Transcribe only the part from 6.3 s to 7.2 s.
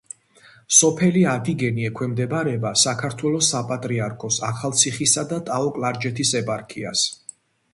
ეპარქიას.